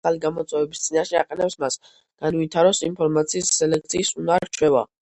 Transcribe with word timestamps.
რაც 0.03 0.07
ახალი 0.09 0.19
გამოწვევების 0.21 0.79
წინაშე 0.85 1.19
აყენებს 1.19 1.57
მას- 1.65 1.79
განივითაროს 2.25 2.83
ინფორმაციის 2.91 3.55
სელექციის 3.63 4.15
უნარ- 4.23 4.53
ჩვევა. 4.61 4.89